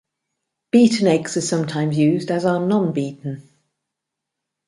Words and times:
Beaten 0.71 1.05
eggs 1.05 1.37
are 1.37 1.41
sometimes 1.41 1.95
used, 1.95 2.31
as 2.31 2.43
are 2.43 2.59
non-beaten. 2.59 3.47